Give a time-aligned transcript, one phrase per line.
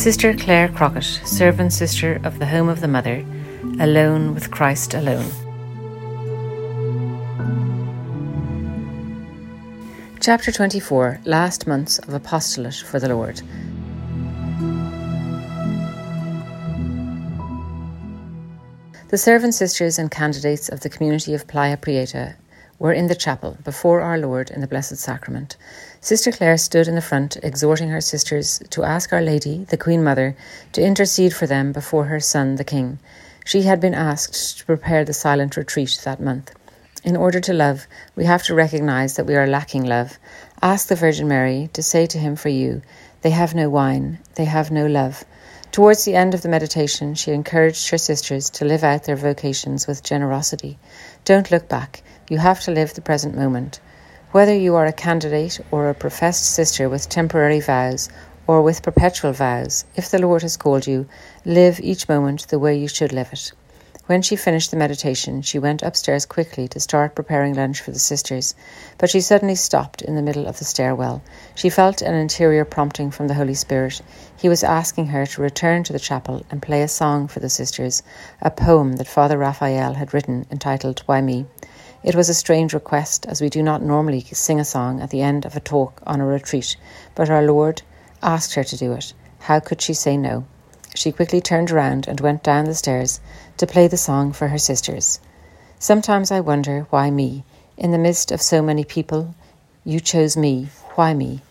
[0.00, 3.22] Sister Clare Crockett, servant sister of the Home of the Mother,
[3.80, 5.30] alone with Christ alone.
[10.18, 13.42] Chapter 24 Last Months of Apostolate for the Lord.
[19.08, 22.36] The servant sisters and candidates of the community of Playa Prieta
[22.80, 25.56] were in the chapel before our Lord in the Blessed Sacrament.
[26.00, 30.02] Sister Clare stood in the front, exhorting her sisters to ask Our Lady, the Queen
[30.02, 30.34] Mother,
[30.72, 32.98] to intercede for them before her Son, the King.
[33.44, 36.52] She had been asked to prepare the silent retreat that month.
[37.04, 40.18] In order to love, we have to recognize that we are lacking love.
[40.62, 42.80] Ask the Virgin Mary to say to him for you,
[43.20, 45.24] They have no wine, they have no love.
[45.72, 49.86] Towards the end of the meditation, she encouraged her sisters to live out their vocations
[49.86, 50.80] with generosity.
[51.24, 52.02] Don't look back.
[52.30, 53.80] You have to live the present moment.
[54.32, 58.08] Whether you are a candidate or a professed sister with temporary vows
[58.46, 61.06] or with perpetual vows, if the Lord has called you,
[61.44, 63.52] live each moment the way you should live it.
[64.10, 68.00] When she finished the meditation, she went upstairs quickly to start preparing lunch for the
[68.00, 68.56] sisters,
[68.98, 71.22] but she suddenly stopped in the middle of the stairwell.
[71.54, 74.02] She felt an interior prompting from the Holy Spirit.
[74.36, 77.48] He was asking her to return to the chapel and play a song for the
[77.48, 78.02] sisters,
[78.42, 81.46] a poem that Father Raphael had written entitled Why Me.
[82.02, 85.22] It was a strange request, as we do not normally sing a song at the
[85.22, 86.76] end of a talk on a retreat,
[87.14, 87.82] but our Lord
[88.24, 89.14] asked her to do it.
[89.38, 90.46] How could she say no?
[90.94, 93.20] She quickly turned around and went down the stairs
[93.56, 95.20] to play the song for her sisters.
[95.78, 97.44] Sometimes I wonder why me?
[97.76, 99.34] In the midst of so many people,
[99.84, 100.68] you chose me.
[100.96, 101.42] Why me?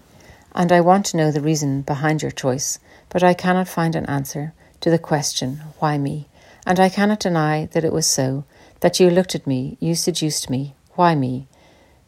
[0.53, 2.79] And I want to know the reason behind your choice,
[3.09, 6.27] but I cannot find an answer to the question, why me?
[6.65, 8.43] And I cannot deny that it was so,
[8.81, 10.75] that you looked at me, you seduced me.
[10.95, 11.47] Why me?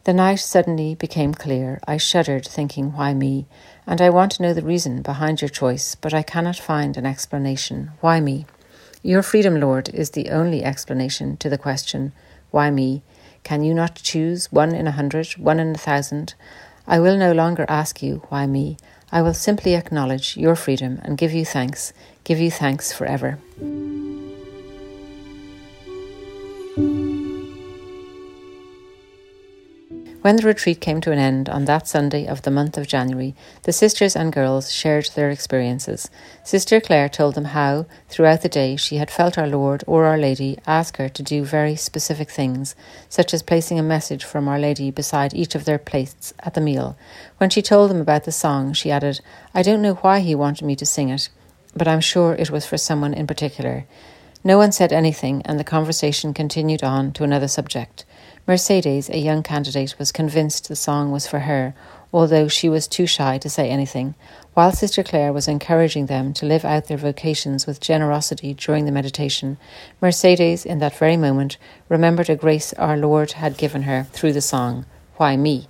[0.04, 1.80] The night suddenly became clear.
[1.86, 3.46] I shuddered, thinking, Why me?
[3.86, 7.06] And I want to know the reason behind your choice, but I cannot find an
[7.06, 7.90] explanation.
[8.00, 8.46] Why me?
[9.02, 12.12] Your freedom, Lord, is the only explanation to the question,
[12.50, 13.02] Why me?
[13.42, 16.34] Can you not choose one in a hundred, one in a thousand?
[16.86, 18.76] I will no longer ask you, Why me?
[19.10, 21.92] I will simply acknowledge your freedom and give you thanks,
[22.24, 23.38] give you thanks forever.
[30.22, 33.34] When the retreat came to an end on that Sunday of the month of January,
[33.64, 36.08] the sisters and girls shared their experiences.
[36.44, 40.16] Sister Clare told them how, throughout the day, she had felt our Lord or Our
[40.16, 42.76] Lady ask her to do very specific things,
[43.08, 46.60] such as placing a message from Our Lady beside each of their plates at the
[46.60, 46.96] meal.
[47.38, 49.20] When she told them about the song, she added,
[49.52, 51.30] I don't know why he wanted me to sing it,
[51.74, 53.86] but I'm sure it was for someone in particular.
[54.44, 58.04] No one said anything, and the conversation continued on to another subject.
[58.44, 61.74] Mercedes, a young candidate, was convinced the song was for her,
[62.12, 64.16] although she was too shy to say anything,
[64.54, 68.90] while Sister Clare was encouraging them to live out their vocations with generosity during the
[68.90, 69.58] meditation.
[70.00, 71.56] Mercedes, in that very moment,
[71.88, 74.86] remembered a grace our Lord had given her through the song,
[75.18, 75.68] Why Me?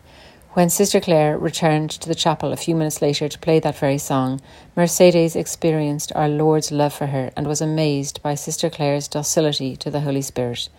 [0.54, 3.98] When Sister Clare returned to the chapel a few minutes later to play that very
[3.98, 4.40] song,
[4.74, 9.90] Mercedes experienced our Lord's love for her and was amazed by Sister Clare's docility to
[9.90, 10.70] the Holy Spirit.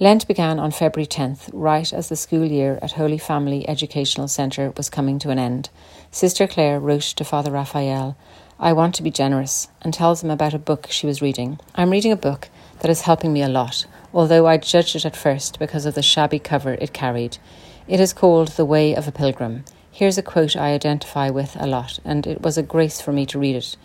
[0.00, 4.72] Lent began on February 10th, right as the school year at Holy Family Educational Centre
[4.76, 5.70] was coming to an end.
[6.10, 8.16] Sister Claire wrote to Father Raphael,
[8.58, 11.60] I want to be generous, and tells him about a book she was reading.
[11.76, 12.48] I'm reading a book
[12.80, 16.02] that is helping me a lot, although I judged it at first because of the
[16.02, 17.38] shabby cover it carried.
[17.86, 19.64] It is called The Way of a Pilgrim.
[19.92, 23.26] Here's a quote I identify with a lot, and it was a grace for me
[23.26, 23.76] to read it.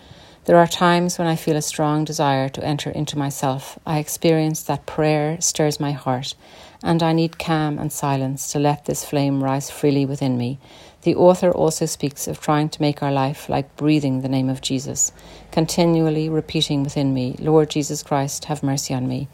[0.45, 3.77] There are times when I feel a strong desire to enter into myself.
[3.85, 6.33] I experience that prayer stirs my heart,
[6.81, 10.57] and I need calm and silence to let this flame rise freely within me.
[11.01, 14.61] The author also speaks of trying to make our life like breathing the name of
[14.61, 15.11] Jesus,
[15.51, 19.27] continually repeating within me, Lord Jesus Christ, have mercy on me.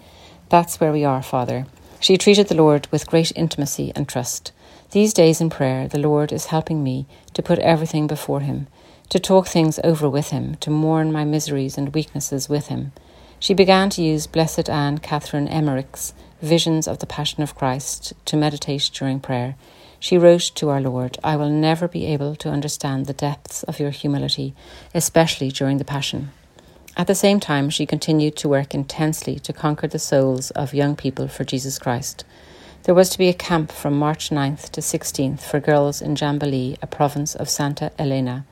[0.50, 1.68] That's where we are, Father.
[2.00, 4.52] She treated the Lord with great intimacy and trust.
[4.92, 8.68] These days in prayer, the Lord is helping me to put everything before Him
[9.10, 12.92] to talk things over with him, to mourn my miseries and weaknesses with him.
[13.40, 18.38] She began to use Blessed Anne Catherine Emmerich's Visions of the Passion of Christ to
[18.38, 19.56] meditate during prayer.
[20.00, 23.80] She wrote to our Lord, I will never be able to understand the depths of
[23.80, 24.54] your humility,
[24.94, 26.32] especially during the Passion.
[26.98, 30.96] At the same time, she continued to work intensely to conquer the souls of young
[30.96, 32.24] people for Jesus Christ.
[32.84, 36.78] There was to be a camp from March 9th to 16th for girls in Jambalí,
[36.82, 38.46] a province of Santa Elena.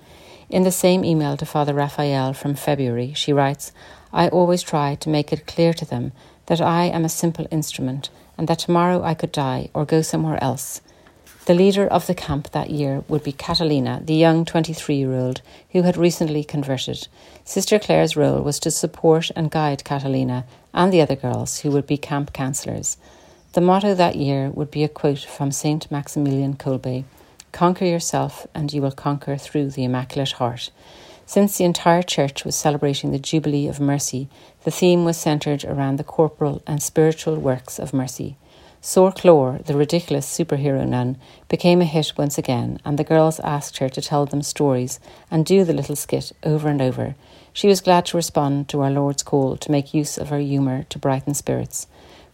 [0.54, 3.72] In the same email to Father Raphael from February, she writes,
[4.14, 6.12] I always try to make it clear to them
[6.46, 10.38] that I am a simple instrument and that tomorrow I could die or go somewhere
[10.44, 10.82] else.
[11.46, 15.42] The leader of the camp that year would be Catalina, the young 23 year old
[15.72, 17.08] who had recently converted.
[17.44, 21.88] Sister Clare's role was to support and guide Catalina and the other girls who would
[21.88, 22.98] be camp counsellors.
[23.54, 25.90] The motto that year would be a quote from St.
[25.90, 27.06] Maximilian Kolbe
[27.54, 30.72] Conquer yourself, and you will conquer through the Immaculate Heart.
[31.28, 34.28] Since the entire church was celebrating the Jubilee of Mercy,
[34.64, 38.38] the theme was centred around the corporal and spiritual works of mercy.
[38.82, 41.16] Sor Clore, the ridiculous superhero nun,
[41.48, 45.00] became a hit once again, and the girls asked her to tell them stories
[45.30, 47.14] and do the little skit over and over.
[47.54, 50.84] She was glad to respond to our Lord's call to make use of her humour
[50.90, 51.86] to brighten spirits.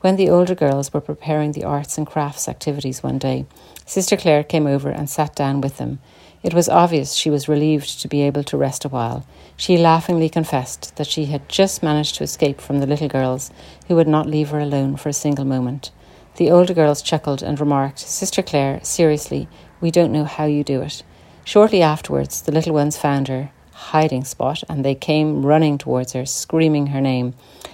[0.01, 3.45] When the older girls were preparing the arts and crafts activities one day,
[3.89, 5.97] Sister Clare came over and sat down with them.
[6.43, 9.25] It was obvious she was relieved to be able to rest a while.
[9.57, 13.49] She laughingly confessed that she had just managed to escape from the little girls,
[13.87, 15.89] who would not leave her alone for a single moment.
[16.35, 19.47] The older girls chuckled and remarked, Sister Clare, seriously,
[19.81, 21.01] we don't know how you do it.
[21.43, 23.49] Shortly afterwards, the little ones found her
[23.79, 27.33] hiding spot and they came running towards her, screaming her name.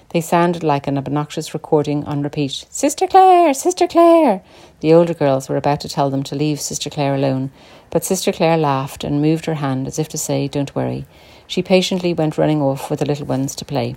[0.09, 3.53] They sounded like an obnoxious recording on repeat Sister Clare!
[3.53, 4.41] Sister Clare!
[4.85, 7.49] The older girls were about to tell them to leave Sister Clare alone,
[7.89, 11.07] but Sister Clare laughed and moved her hand as if to say, Don't worry.
[11.47, 13.95] She patiently went running off with the little ones to play.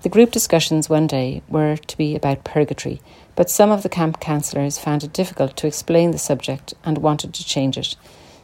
[0.00, 3.02] The group discussions one day were to be about purgatory,
[3.36, 7.34] but some of the camp counsellors found it difficult to explain the subject and wanted
[7.34, 7.94] to change it.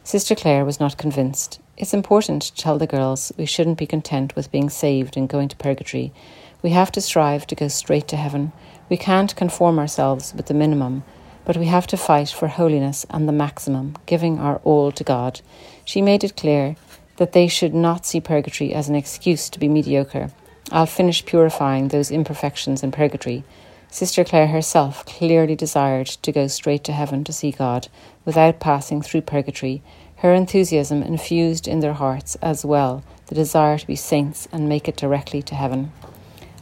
[0.03, 1.59] Sister Clare was not convinced.
[1.77, 5.47] It's important to tell the girls we shouldn't be content with being saved and going
[5.47, 6.13] to purgatory.
[6.61, 8.51] We have to strive to go straight to heaven.
[8.87, 11.03] We can't conform ourselves with the minimum,
[11.47, 15.39] but we have to fight for holiness and the maximum, giving our all to God.
[15.85, 16.75] She made it clear
[17.15, 20.29] that they should not see purgatory as an excuse to be mediocre
[20.69, 23.45] I'll finish purifying those imperfections in purgatory.
[23.89, 27.87] Sister Clare herself clearly desired to go straight to heaven to see God
[28.25, 29.81] without passing through purgatory.
[30.17, 34.89] Her enthusiasm infused in their hearts as well the desire to be saints and make
[34.89, 35.93] it directly to heaven.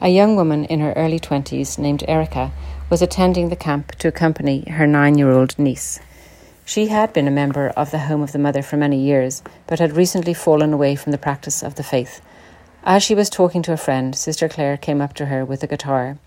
[0.01, 2.51] A young woman in her early twenties named Erica
[2.89, 5.99] was attending the camp to accompany her nine year old niece.
[6.65, 9.79] She had been a member of the Home of the Mother for many years, but
[9.79, 12.21] had recently fallen away from the practice of the faith
[12.87, 15.67] as she was talking to a friend, Sister Clare came up to her with a
[15.67, 16.19] guitar.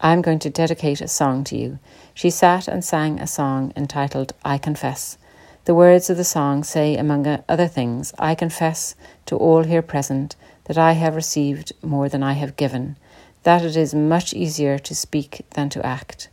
[0.00, 1.80] I'm going to dedicate a song to you.
[2.14, 5.18] She sat and sang a song entitled I Confess.
[5.64, 8.94] The words of the song say, among other things, I confess
[9.26, 10.36] to all here present
[10.66, 12.96] that I have received more than I have given,
[13.44, 16.28] that it is much easier to speak than to act.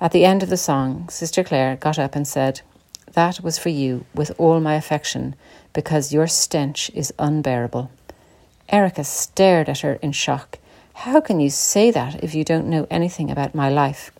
[0.00, 2.60] At the end of the song, Sister Clare got up and said,
[3.12, 5.34] That was for you with all my affection,
[5.72, 7.90] because your stench is unbearable.
[8.68, 10.58] Erica stared at her in shock.
[10.94, 14.10] How can you say that if you don't know anything about my life?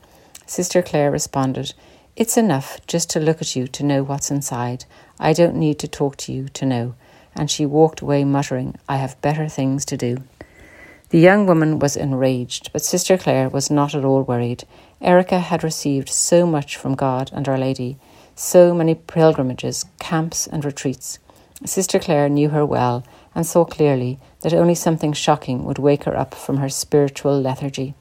[0.46, 1.74] Sister Clare responded,
[2.16, 4.84] It's enough just to look at you to know what's inside.
[5.18, 6.94] I don't need to talk to you to know.
[7.34, 10.18] And she walked away muttering, I have better things to do.
[11.11, 14.64] The young woman was enraged, but Sister Clare was not at all worried.
[15.00, 17.97] Erica had received so much from God and Our Lady,
[18.35, 21.20] so many pilgrimages, camps, and retreats.
[21.64, 23.05] Sister Clare knew her well
[23.37, 27.94] and saw clearly that only something shocking would wake her up from her spiritual lethargy.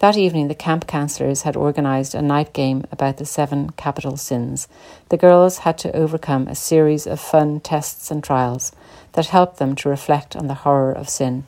[0.00, 4.66] That evening, the camp counsellors had organised a night game about the seven capital sins.
[5.10, 8.72] The girls had to overcome a series of fun tests and trials
[9.12, 11.44] that helped them to reflect on the horror of sin.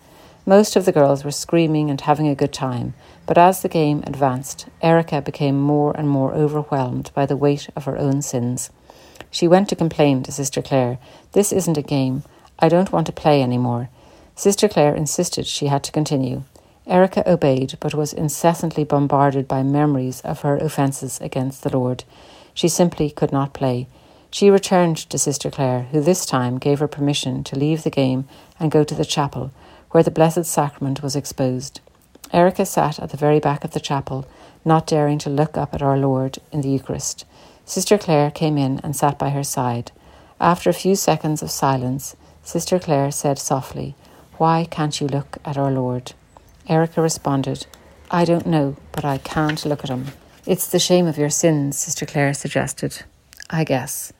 [0.50, 4.02] Most of the girls were screaming and having a good time, but as the game
[4.04, 8.70] advanced, Erica became more and more overwhelmed by the weight of her own sins.
[9.30, 10.98] She went to complain to Sister Clare.
[11.34, 12.24] This isn't a game.
[12.58, 13.90] I don't want to play any more.
[14.34, 16.42] Sister Clare insisted she had to continue.
[16.84, 22.02] Erica obeyed, but was incessantly bombarded by memories of her offences against the Lord.
[22.54, 23.86] She simply could not play.
[24.32, 28.26] She returned to Sister Clare, who this time gave her permission to leave the game
[28.58, 29.52] and go to the chapel,
[29.90, 31.80] where the Blessed Sacrament was exposed.
[32.32, 34.26] Erica sat at the very back of the chapel,
[34.64, 37.24] not daring to look up at our Lord in the Eucharist.
[37.64, 39.92] Sister Clare came in and sat by her side.
[40.40, 43.94] After a few seconds of silence, Sister Clare said softly,
[44.38, 46.12] Why can't you look at our Lord?
[46.68, 47.66] Erica responded,
[48.10, 50.06] I don't know, but I can't look at him.
[50.46, 53.02] It's the shame of your sins, Sister Clare suggested.
[53.50, 54.12] I guess.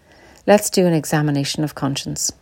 [0.47, 2.33] Let's do an examination of conscience.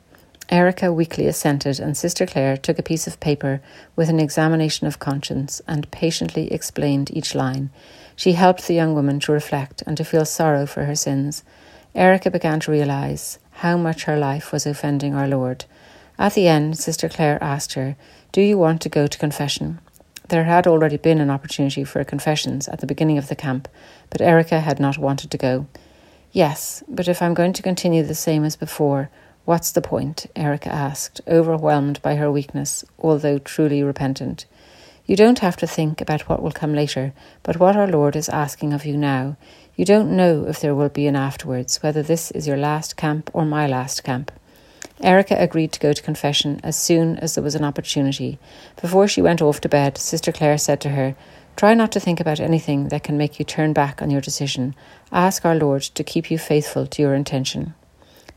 [0.50, 3.60] Erica weakly assented, and Sister Clare took a piece of paper
[3.96, 7.68] with an examination of conscience and patiently explained each line.
[8.16, 11.44] She helped the young woman to reflect and to feel sorrow for her sins.
[11.94, 15.66] Erica began to realize how much her life was offending our Lord.
[16.18, 17.96] At the end, Sister Clare asked her,
[18.32, 19.80] Do you want to go to confession?
[20.28, 23.68] There had already been an opportunity for confessions at the beginning of the camp,
[24.08, 25.66] but Erica had not wanted to go.
[26.32, 29.10] Yes, but if I'm going to continue the same as before,
[29.48, 30.26] what's the point?
[30.36, 34.44] Erica asked, overwhelmed by her weakness, although truly repentant.
[35.06, 38.28] You don't have to think about what will come later, but what our Lord is
[38.28, 39.38] asking of you now.
[39.74, 43.30] You don't know if there will be an afterwards, whether this is your last camp
[43.32, 44.30] or my last camp.
[45.00, 48.38] Erica agreed to go to confession as soon as there was an opportunity.
[48.82, 51.16] Before she went off to bed, Sister Clare said to her,
[51.56, 54.74] Try not to think about anything that can make you turn back on your decision.
[55.10, 57.72] Ask our Lord to keep you faithful to your intention.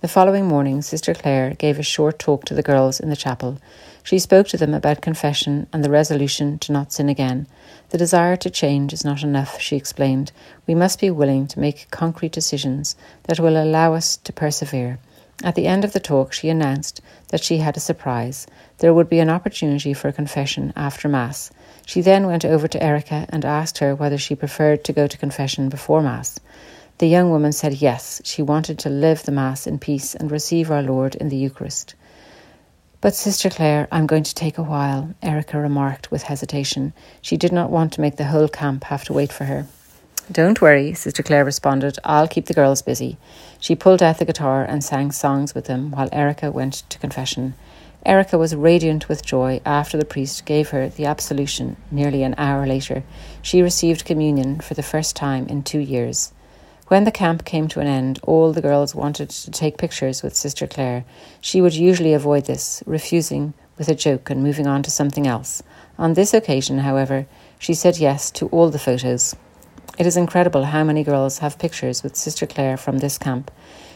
[0.01, 3.59] The following morning, Sister Clare gave a short talk to the girls in the chapel.
[4.01, 7.45] She spoke to them about confession and the resolution to not sin again.
[7.89, 10.31] The desire to change is not enough, she explained.
[10.65, 14.97] We must be willing to make concrete decisions that will allow us to persevere.
[15.43, 18.47] At the end of the talk, she announced that she had a surprise.
[18.79, 21.51] There would be an opportunity for confession after Mass.
[21.85, 25.17] She then went over to Erica and asked her whether she preferred to go to
[25.19, 26.39] confession before Mass.
[27.01, 30.69] The young woman said yes, she wanted to live the Mass in peace and receive
[30.69, 31.95] our Lord in the Eucharist.
[33.01, 36.93] But, Sister Clare, I'm going to take a while, Erica remarked with hesitation.
[37.19, 39.65] She did not want to make the whole camp have to wait for her.
[40.31, 41.97] Don't worry, Sister Clare responded.
[42.03, 43.17] I'll keep the girls busy.
[43.59, 47.55] She pulled out the guitar and sang songs with them while Erica went to confession.
[48.05, 52.67] Erica was radiant with joy after the priest gave her the absolution nearly an hour
[52.67, 53.01] later.
[53.41, 56.31] She received communion for the first time in two years.
[56.91, 60.35] When the camp came to an end, all the girls wanted to take pictures with
[60.35, 61.05] Sister Clare.
[61.39, 65.63] She would usually avoid this, refusing with a joke and moving on to something else.
[65.97, 69.37] On this occasion, however, she said yes to all the photos.
[69.97, 73.51] It is incredible how many girls have pictures with Sister Clare from this camp.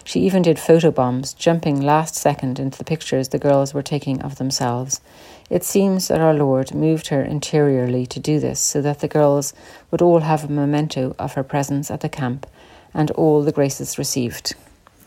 [0.05, 4.21] She even did photo bombs, jumping last second into the pictures the girls were taking
[4.21, 5.01] of themselves.
[5.49, 9.53] It seems that our Lord moved her interiorly to do this so that the girls
[9.91, 12.47] would all have a memento of her presence at the camp
[12.95, 14.55] and all the graces received.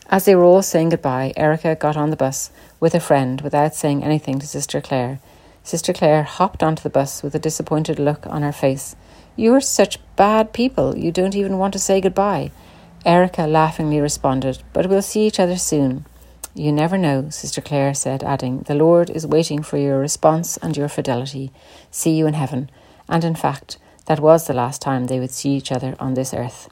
[0.09, 3.75] As they were all saying goodbye, Erica got on the bus with a friend without
[3.75, 5.19] saying anything to Sister Clare.
[5.63, 8.95] Sister Clare hopped onto the bus with a disappointed look on her face.
[9.35, 12.51] You're such bad people, you don't even want to say goodbye.
[13.05, 16.05] Erica laughingly responded, But we'll see each other soon.
[16.55, 20.75] You never know, Sister Clare said, adding, The Lord is waiting for your response and
[20.75, 21.51] your fidelity.
[21.91, 22.69] See you in heaven.
[23.07, 23.77] And in fact,
[24.07, 26.67] that was the last time they would see each other on this earth.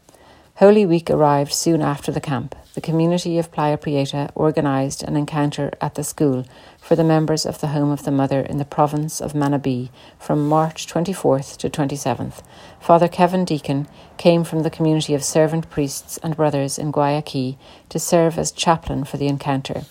[0.57, 2.55] Holy Week arrived soon after the camp.
[2.73, 6.47] The community of Playa Prieta organised an encounter at the school
[6.81, 10.47] for the members of the Home of the Mother in the province of Manabí from
[10.47, 12.41] March 24th to 27th.
[12.79, 13.87] Father Kevin Deacon
[14.17, 17.55] came from the community of servant priests and brothers in Guayaquil
[17.89, 19.83] to serve as chaplain for the encounter.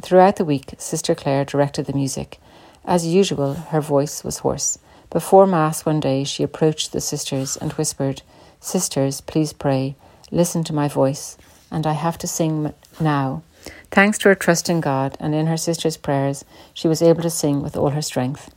[0.00, 2.40] Throughout the week, Sister Clare directed the music.
[2.86, 4.78] As usual, her voice was hoarse.
[5.10, 8.22] Before Mass one day, she approached the sisters and whispered,
[8.60, 9.94] Sisters, please pray.
[10.30, 11.36] Listen to my voice,
[11.70, 13.42] and I have to sing now.
[13.90, 17.30] Thanks to her trust in God and in her sister's prayers, she was able to
[17.30, 18.52] sing with all her strength.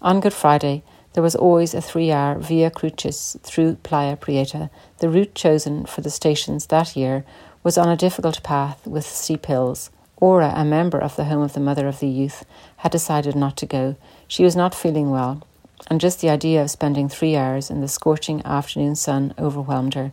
[0.00, 4.70] On Good Friday, there was always a three hour Via Crucis through Playa Prieta.
[4.98, 7.24] The route chosen for the stations that year
[7.62, 9.90] was on a difficult path with steep hills.
[10.16, 12.44] Ora, a member of the Home of the Mother of the Youth,
[12.78, 13.96] had decided not to go.
[14.26, 15.42] She was not feeling well,
[15.88, 20.12] and just the idea of spending three hours in the scorching afternoon sun overwhelmed her.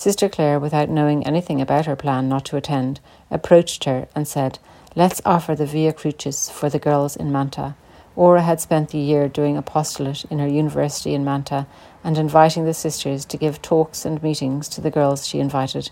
[0.00, 4.58] Sister Clare, without knowing anything about her plan not to attend, approached her and said,
[4.96, 7.74] Let's offer the Via Crucis for the girls in Manta.
[8.16, 11.66] Ora had spent the year doing apostolate in her university in Manta
[12.02, 15.90] and inviting the sisters to give talks and meetings to the girls she invited.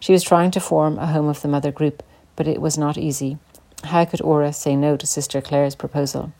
[0.00, 2.02] She was trying to form a Home of the Mother group,
[2.34, 3.38] but it was not easy.
[3.84, 6.32] How could Ora say no to Sister Clare's proposal?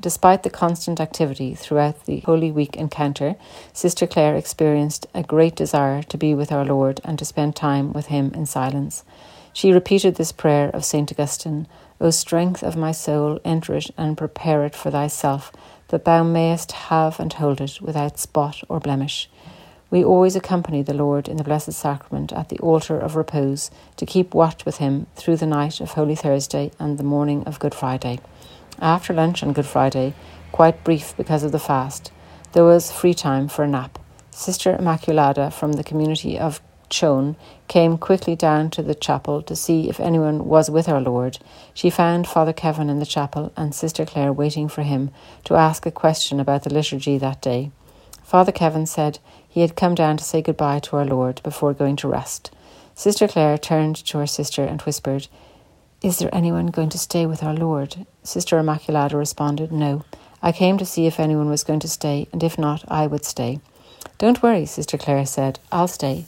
[0.00, 3.34] Despite the constant activity throughout the Holy Week encounter,
[3.72, 7.92] Sister Clare experienced a great desire to be with our Lord and to spend time
[7.92, 9.04] with Him in silence.
[9.52, 11.10] She repeated this prayer of St.
[11.10, 11.66] Augustine
[12.00, 15.50] O strength of my soul, enter it and prepare it for thyself,
[15.88, 19.28] that thou mayest have and hold it without spot or blemish.
[19.90, 24.06] We always accompany the Lord in the Blessed Sacrament at the altar of repose to
[24.06, 27.74] keep watch with Him through the night of Holy Thursday and the morning of Good
[27.74, 28.20] Friday.
[28.80, 30.14] After lunch on Good Friday,
[30.52, 32.12] quite brief because of the fast,
[32.52, 33.98] there was free time for a nap.
[34.30, 37.34] Sister Immaculada from the community of Chone
[37.66, 41.38] came quickly down to the chapel to see if anyone was with our Lord.
[41.74, 45.10] She found Father Kevin in the chapel and Sister Clare waiting for him
[45.44, 47.72] to ask a question about the liturgy that day.
[48.22, 49.18] Father Kevin said
[49.48, 52.52] he had come down to say goodbye to our Lord before going to rest.
[52.94, 55.26] Sister Clare turned to her sister and whispered,
[56.00, 58.06] is there anyone going to stay with our Lord?
[58.28, 60.04] Sister Immaculata responded, No.
[60.42, 63.24] I came to see if anyone was going to stay, and if not, I would
[63.24, 63.58] stay.
[64.18, 65.58] Don't worry, Sister Clare said.
[65.72, 66.26] I'll stay.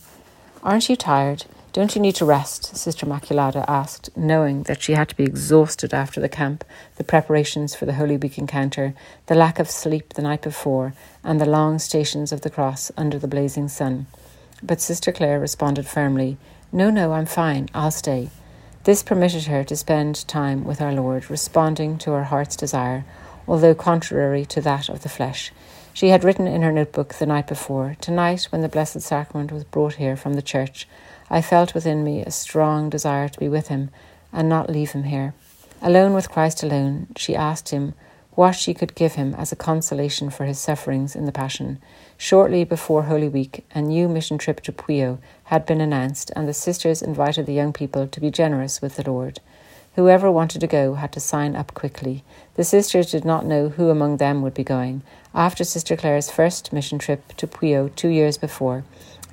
[0.62, 1.44] Aren't you tired?
[1.74, 2.74] Don't you need to rest?
[2.74, 6.64] Sister Maculada asked, knowing that she had to be exhausted after the camp,
[6.96, 8.94] the preparations for the Holy Week encounter,
[9.26, 13.18] the lack of sleep the night before, and the long stations of the cross under
[13.18, 14.06] the blazing sun.
[14.62, 16.38] But Sister Clare responded firmly,
[16.72, 18.30] No, no, I'm fine, I'll stay.
[18.84, 23.04] This permitted her to spend time with our Lord, responding to her heart's desire,
[23.46, 25.52] although contrary to that of the flesh.
[25.92, 29.64] She had written in her notebook the night before, Tonight, when the Blessed Sacrament was
[29.64, 30.88] brought here from the church,
[31.28, 33.90] I felt within me a strong desire to be with him
[34.32, 35.34] and not leave him here.
[35.82, 37.92] Alone with Christ alone, she asked him
[38.40, 41.78] what she could give him as a consolation for his sufferings in the Passion.
[42.16, 45.18] Shortly before Holy Week, a new mission trip to Puyo
[45.52, 49.02] had been announced, and the sisters invited the young people to be generous with the
[49.02, 49.40] Lord.
[49.94, 52.24] Whoever wanted to go had to sign up quickly.
[52.54, 55.02] The sisters did not know who among them would be going.
[55.34, 58.84] After Sister Clare's first mission trip to Puyo two years before,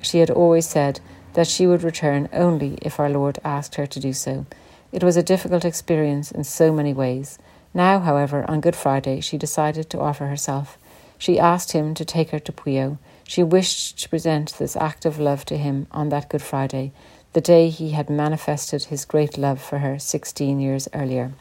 [0.02, 1.00] she had always said
[1.32, 4.44] that she would return only if our Lord asked her to do so.
[4.92, 7.38] It was a difficult experience in so many ways.
[7.74, 10.78] Now, however, on Good Friday, she decided to offer herself.
[11.18, 12.98] She asked him to take her to Puyo.
[13.24, 16.92] She wished to present this act of love to him on that Good Friday,
[17.34, 21.32] the day he had manifested his great love for her sixteen years earlier.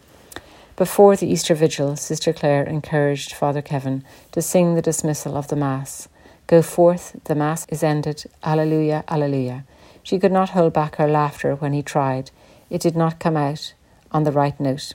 [0.76, 4.04] Before the Easter Vigil, Sister Clare encouraged Father Kevin
[4.34, 6.08] to sing the dismissal of the Mass.
[6.46, 9.66] Go forth, the Mass is ended, Alleluia, Alleluia.
[10.04, 12.32] She could not hold back her laughter when he tried.
[12.70, 13.74] It did not come out
[14.12, 14.94] on the right note.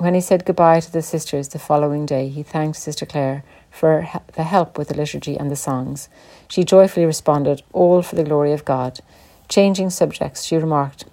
[0.00, 4.08] When he said goodbye to the sisters the following day, he thanked Sister Clare for
[4.32, 6.08] the help with the liturgy and the songs.
[6.48, 9.00] She joyfully responded, All for the glory of God.
[9.50, 11.04] Changing subjects, she remarked,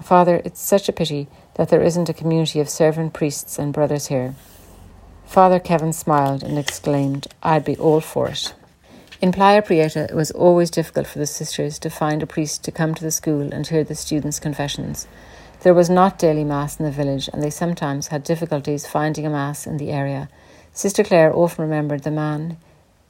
[0.00, 4.06] Father, it's such a pity that there isn't a community of servant priests and brothers
[4.06, 4.36] here.
[5.24, 8.54] Father Kevin smiled and exclaimed, I'd be all for it.
[9.20, 12.70] In Playa Prieta, it was always difficult for the sisters to find a priest to
[12.70, 15.08] come to the school and hear the students' confessions.
[15.66, 19.30] There was not daily Mass in the village, and they sometimes had difficulties finding a
[19.30, 20.28] Mass in the area.
[20.70, 22.58] Sister Clare often remembered the man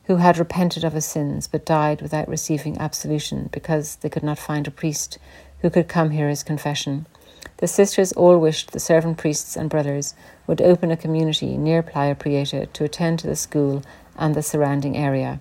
[0.04, 4.38] who had repented of his sins but died without receiving absolution because they could not
[4.38, 5.18] find a priest
[5.60, 7.04] who could come hear his confession.
[7.58, 10.14] The sisters all wished the servant priests and brothers
[10.46, 13.82] would open a community near Playa Prieta to attend to the school
[14.16, 15.40] and the surrounding area.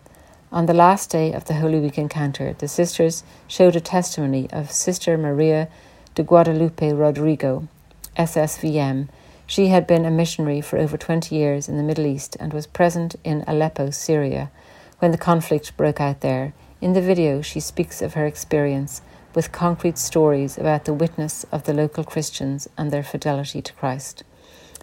[0.52, 4.70] On the last day of the Holy Week encounter, the sisters showed a testimony of
[4.70, 5.70] Sister Maria
[6.16, 7.68] de Guadalupe Rodrigo,
[8.18, 9.10] SSVM.
[9.46, 12.66] She had been a missionary for over 20 years in the Middle East and was
[12.66, 14.50] present in Aleppo, Syria,
[15.00, 16.54] when the conflict broke out there.
[16.80, 19.02] In the video, she speaks of her experience
[19.36, 24.24] with concrete stories about the witness of the local Christians and their fidelity to Christ.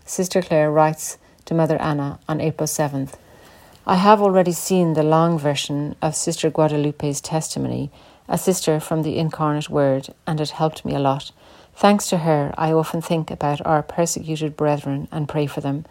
[0.05, 1.17] Sister Clare writes
[1.47, 3.15] to Mother Anna on April 7th
[3.85, 7.91] I have already seen the long version of Sister Guadalupe's testimony,
[8.33, 11.33] a sister from the Incarnate Word, and it helped me a lot.
[11.75, 15.85] Thanks to her, I often think about our persecuted brethren and pray for them.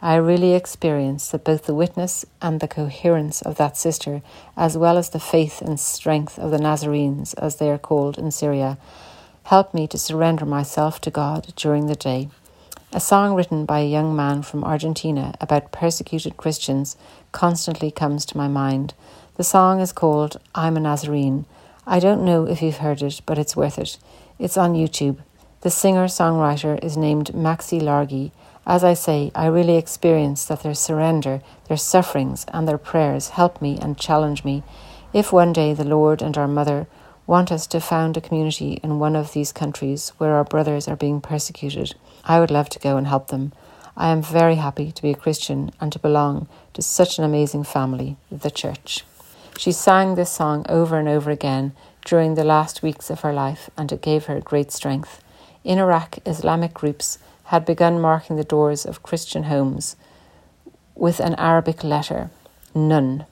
[0.00, 4.22] I really experience that both the witness and the coherence of that sister,
[4.56, 8.30] as well as the faith and strength of the Nazarenes, as they are called in
[8.30, 8.78] Syria,
[9.42, 12.28] help me to surrender myself to God during the day.
[12.92, 16.96] A song written by a young man from Argentina about persecuted Christians
[17.32, 18.94] constantly comes to my mind.
[19.34, 21.44] The song is called I'm a Nazarene.
[21.90, 23.96] I don't know if you've heard it, but it's worth it.
[24.38, 25.20] It's on YouTube.
[25.62, 28.30] The singer songwriter is named Maxi Larghi.
[28.66, 33.62] As I say, I really experience that their surrender, their sufferings, and their prayers help
[33.62, 34.62] me and challenge me.
[35.14, 36.88] If one day the Lord and our Mother
[37.26, 40.96] want us to found a community in one of these countries where our brothers are
[40.96, 43.54] being persecuted, I would love to go and help them.
[43.96, 47.64] I am very happy to be a Christian and to belong to such an amazing
[47.64, 49.06] family, the Church.
[49.58, 51.72] She sang this song over and over again
[52.04, 55.20] during the last weeks of her life, and it gave her great strength.
[55.64, 59.96] In Iraq, Islamic groups had begun marking the doors of Christian homes
[60.94, 62.30] with an Arabic letter,
[62.72, 63.26] Nun.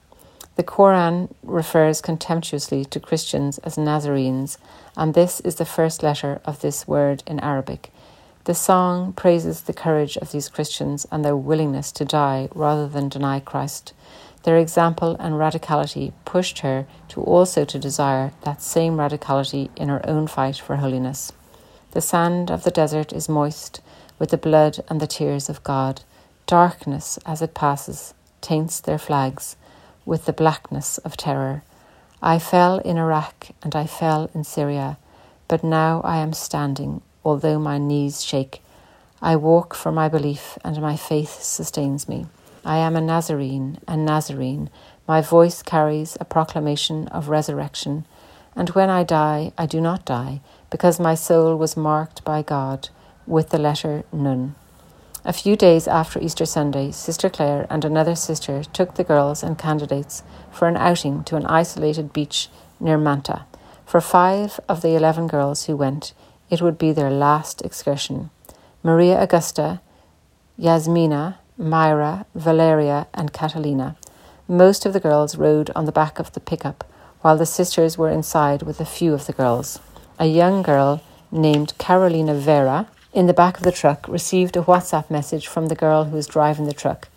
[0.56, 4.58] The Quran refers contemptuously to Christians as Nazarenes,
[4.96, 7.92] and this is the first letter of this word in Arabic.
[8.46, 13.08] The song praises the courage of these Christians and their willingness to die rather than
[13.08, 13.92] deny Christ.
[14.46, 20.00] Their example and radicality pushed her to also to desire that same radicality in her
[20.08, 21.32] own fight for holiness.
[21.90, 23.80] The sand of the desert is moist
[24.20, 26.02] with the blood and the tears of God.
[26.46, 29.56] Darkness, as it passes, taints their flags
[30.04, 31.64] with the blackness of terror.
[32.22, 34.96] I fell in Iraq and I fell in Syria,
[35.48, 38.62] but now I am standing, although my knees shake.
[39.20, 42.26] I walk for my belief, and my faith sustains me.
[42.66, 44.70] I am a Nazarene, a Nazarene.
[45.06, 48.04] My voice carries a proclamation of resurrection,
[48.56, 52.88] And when I die, I do not die, because my soul was marked by God
[53.26, 54.54] with the letter Nun.
[55.24, 59.58] A few days after Easter Sunday, Sister Clare and another sister took the girls and
[59.58, 62.48] candidates for an outing to an isolated beach
[62.80, 63.44] near Manta.
[63.84, 66.14] For five of the eleven girls who went,
[66.48, 68.30] it would be their last excursion.
[68.82, 69.80] Maria Augusta,
[70.58, 73.96] Yasmina, Myra, Valeria, and Catalina.
[74.46, 76.84] Most of the girls rode on the back of the pickup,
[77.22, 79.80] while the sisters were inside with a few of the girls.
[80.18, 85.10] A young girl named Carolina Vera in the back of the truck received a WhatsApp
[85.10, 87.08] message from the girl who was driving the truck.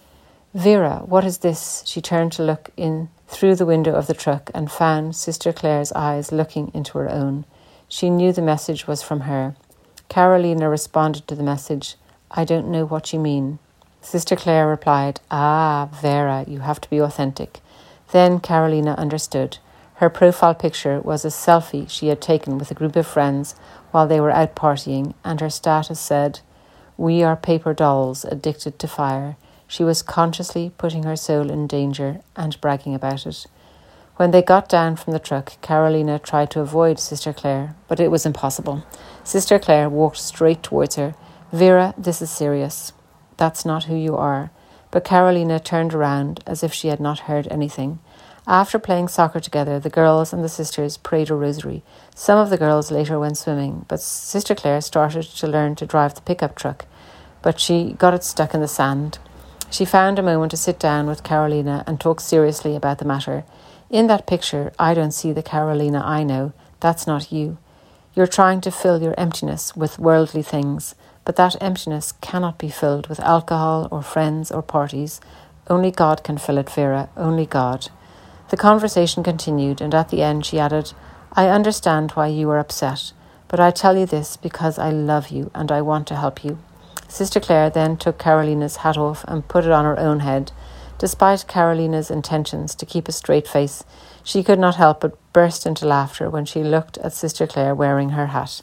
[0.53, 1.83] Vera, what is this?
[1.85, 5.91] She turned to look in through the window of the truck and found Sister Clare's
[5.91, 7.43] eyes looking into her own.
[7.89, 9.55] She knew the message was from her.
[10.07, 11.95] Carolina responded to the message,
[12.31, 13.59] I don't know what you mean.
[14.01, 17.59] Sister Clare replied, Ah, Vera, you have to be authentic.
[18.11, 19.57] Then Carolina understood.
[19.95, 23.55] Her profile picture was a selfie she had taken with a group of friends
[23.91, 26.39] while they were out partying, and her status said,
[26.95, 29.35] We are paper dolls addicted to fire.
[29.67, 33.45] She was consciously putting her soul in danger and bragging about it.
[34.15, 38.09] When they got down from the truck, Carolina tried to avoid Sister Clare, but it
[38.09, 38.83] was impossible.
[39.23, 41.15] Sister Clare walked straight towards her.
[41.51, 42.93] Vera, this is serious.
[43.39, 44.51] That's not who you are.
[44.91, 47.99] But Carolina turned around as if she had not heard anything.
[48.45, 51.81] After playing soccer together, the girls and the sisters prayed a rosary.
[52.13, 56.15] Some of the girls later went swimming, but Sister Clare started to learn to drive
[56.15, 56.85] the pickup truck,
[57.41, 59.19] but she got it stuck in the sand.
[59.69, 63.45] She found a moment to sit down with Carolina and talk seriously about the matter.
[63.89, 66.51] In that picture, I don't see the Carolina I know.
[66.81, 67.57] That's not you.
[68.15, 73.07] You're trying to fill your emptiness with worldly things, but that emptiness cannot be filled
[73.07, 75.21] with alcohol or friends or parties.
[75.69, 77.89] Only God can fill it, Vera, only God.
[78.49, 80.93] The conversation continued, and at the end she added,
[81.33, 83.13] I understand why you are upset,
[83.47, 86.57] but I tell you this because I love you and I want to help you.
[87.07, 90.51] Sister Clare then took Carolina's hat off and put it on her own head.
[90.97, 93.83] Despite Carolina's intentions to keep a straight face,
[94.23, 98.09] she could not help but burst into laughter when she looked at Sister Clare wearing
[98.09, 98.61] her hat.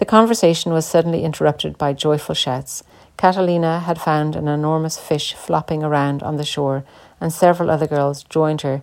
[0.00, 2.82] The conversation was suddenly interrupted by joyful shouts.
[3.18, 6.84] Catalina had found an enormous fish flopping around on the shore,
[7.20, 8.80] and several other girls joined her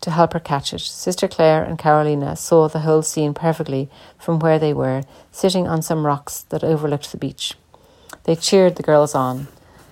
[0.00, 0.80] to help her catch it.
[0.80, 5.82] Sister Clare and Carolina saw the whole scene perfectly from where they were, sitting on
[5.82, 7.52] some rocks that overlooked the beach.
[8.24, 9.48] They cheered the girls on.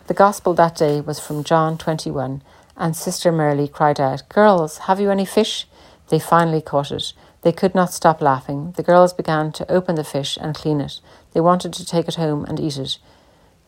[0.07, 2.41] The gospel that day was from John 21,
[2.75, 5.67] and Sister Merle cried out, Girls, have you any fish?
[6.09, 7.13] They finally caught it.
[7.43, 8.73] They could not stop laughing.
[8.77, 11.01] The girls began to open the fish and clean it.
[11.33, 12.99] They wanted to take it home and eat it.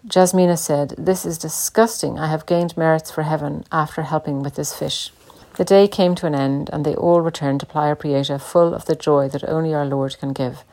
[0.06, 2.18] Jasmina said, This is disgusting.
[2.18, 5.12] I have gained merits for heaven after helping with this fish.
[5.56, 8.86] The day came to an end, and they all returned to Playa Prieta full of
[8.86, 10.64] the joy that only our Lord can give.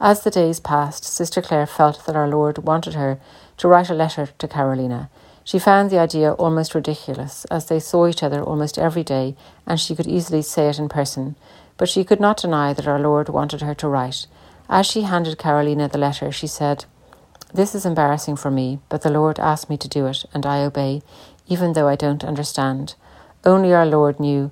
[0.00, 3.18] As the days passed, Sister Clare felt that our Lord wanted her
[3.56, 5.08] to write a letter to Carolina.
[5.44, 9.36] She found the idea almost ridiculous, as they saw each other almost every day,
[9.66, 11.36] and she could easily say it in person.
[11.76, 14.26] But she could not deny that our Lord wanted her to write.
[14.68, 16.84] As she handed Carolina the letter, she said,
[17.52, 20.64] This is embarrassing for me, but the Lord asked me to do it, and I
[20.64, 21.02] obey,
[21.46, 22.94] even though I don't understand.
[23.44, 24.50] Only our Lord knew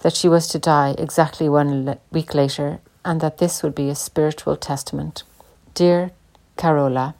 [0.00, 3.94] that she was to die exactly one week later and that this would be a
[3.94, 5.22] spiritual testament.
[5.74, 6.10] Dear
[6.56, 7.14] Carola,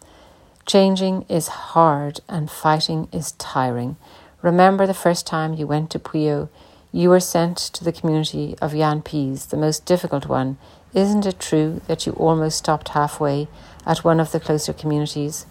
[0.66, 3.96] changing is hard and fighting is tiring.
[4.42, 6.48] Remember the first time you went to Puyo,
[6.92, 10.58] you were sent to the community of Yan Peas, the most difficult one.
[10.94, 13.48] Isn't it true that you almost stopped halfway
[13.86, 15.46] at one of the closer communities?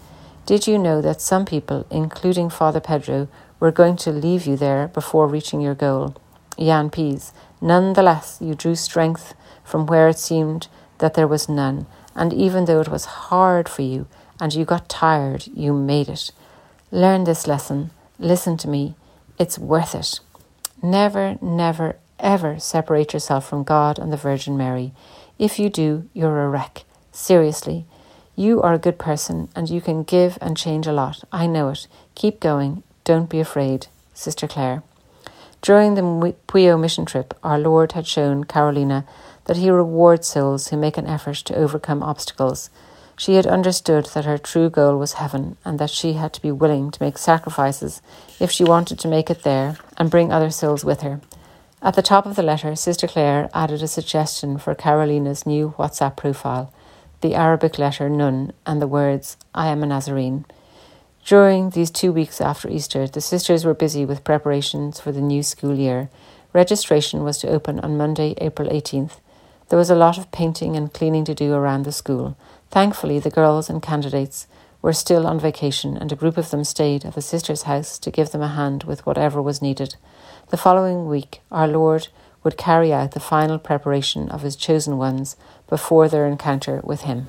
[0.46, 3.28] Did you know that some people, including Father Pedro,
[3.60, 6.14] were going to leave you there before reaching your goal.
[6.56, 7.32] Yan Peas.
[7.60, 12.80] Nonetheless, you drew strength from where it seemed that there was none, and even though
[12.80, 14.06] it was hard for you
[14.40, 16.30] and you got tired, you made it.
[16.90, 17.90] Learn this lesson.
[18.18, 18.94] Listen to me.
[19.38, 20.20] It's worth it.
[20.82, 24.92] Never, never, ever separate yourself from God and the Virgin Mary.
[25.38, 26.84] If you do, you're a wreck.
[27.12, 27.84] Seriously.
[28.36, 31.24] You are a good person and you can give and change a lot.
[31.32, 31.88] I know it.
[32.14, 32.84] Keep going.
[33.02, 34.82] Don't be afraid, Sister Clare.
[35.60, 36.02] During the
[36.46, 39.04] Puyo mission trip, our Lord had shown Carolina
[39.46, 42.70] that He rewards souls who make an effort to overcome obstacles.
[43.18, 46.52] She had understood that her true goal was heaven and that she had to be
[46.52, 48.00] willing to make sacrifices
[48.38, 51.20] if she wanted to make it there and bring other souls with her.
[51.82, 56.16] At the top of the letter, Sister Clare added a suggestion for Carolina's new WhatsApp
[56.16, 56.72] profile
[57.20, 60.44] the Arabic letter Nun and the words, I am a Nazarene.
[61.24, 65.42] During these two weeks after Easter, the sisters were busy with preparations for the new
[65.42, 66.10] school year.
[66.52, 69.18] Registration was to open on Monday, April 18th.
[69.68, 72.36] There was a lot of painting and cleaning to do around the school.
[72.70, 74.46] Thankfully, the girls and candidates
[74.82, 78.10] were still on vacation, and a group of them stayed at the sister's house to
[78.10, 79.96] give them a hand with whatever was needed.
[80.50, 82.08] The following week, our Lord
[82.44, 85.36] would carry out the final preparation of his chosen ones
[85.68, 87.26] before their encounter with him.